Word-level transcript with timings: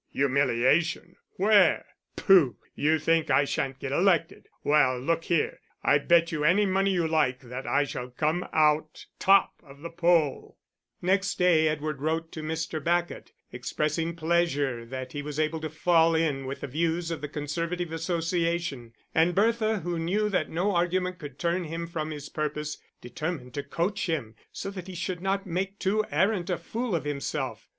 "Humiliation, 0.13 1.15
where? 1.37 1.85
Pooh, 2.15 2.57
you 2.73 2.97
think 2.97 3.29
I 3.29 3.45
shan't 3.45 3.77
get 3.77 3.91
elected. 3.91 4.47
Well, 4.63 4.97
look 4.99 5.25
here, 5.25 5.59
I 5.83 5.99
bet 5.99 6.31
you 6.31 6.43
any 6.43 6.65
money 6.65 6.89
you 6.89 7.07
like 7.07 7.41
that 7.41 7.67
I 7.67 7.83
shall 7.83 8.09
come 8.09 8.43
out 8.51 9.05
top 9.19 9.61
of 9.63 9.81
the 9.81 9.91
poll." 9.91 10.57
Next 11.03 11.37
day 11.37 11.67
Edward 11.67 12.01
wrote 12.01 12.31
to 12.31 12.41
Mr. 12.41 12.83
Bacot 12.83 13.31
expressing 13.51 14.15
pleasure 14.15 14.85
that 14.85 15.11
he 15.11 15.21
was 15.21 15.39
able 15.39 15.59
to 15.61 15.69
fall 15.69 16.15
in 16.15 16.47
with 16.47 16.61
the 16.61 16.67
views 16.67 17.11
of 17.11 17.21
the 17.21 17.29
Conservative 17.29 17.91
Association; 17.91 18.93
and 19.13 19.35
Bertha, 19.35 19.81
who 19.81 19.99
knew 19.99 20.29
that 20.29 20.49
no 20.49 20.73
argument 20.75 21.19
could 21.19 21.37
turn 21.37 21.65
him 21.65 21.85
from 21.85 22.09
his 22.09 22.27
purpose, 22.27 22.79
determined 23.01 23.53
to 23.53 23.61
coach 23.61 24.07
him, 24.09 24.33
so 24.51 24.71
that 24.71 24.87
he 24.87 24.95
should 24.95 25.21
not 25.21 25.45
make 25.45 25.77
too 25.77 26.03
arrant 26.09 26.49
a 26.49 26.57
fool 26.57 26.95
of 26.95 27.03
himself. 27.03 27.69